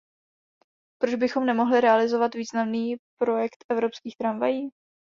Proč 1.01 1.15
bychom 1.15 1.45
nemohli 1.45 1.81
realizovat 1.81 2.35
významný 2.35 2.95
projekt 3.17 3.65
evropských 3.69 4.15
tramvají? 4.17 4.69